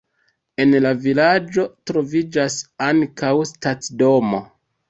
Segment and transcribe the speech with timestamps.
[0.63, 2.57] En la vilaĝo troviĝas
[2.89, 4.43] ankaŭ stacidomo.